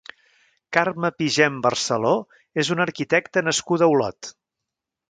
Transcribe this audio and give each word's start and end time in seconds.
Carme 0.77 1.11
Pigem 1.19 1.59
Barceló 1.67 2.15
és 2.65 2.73
una 2.77 2.87
arquitecta 2.89 3.47
nascuda 3.51 3.91
a 3.91 3.97
Olot. 3.97 4.35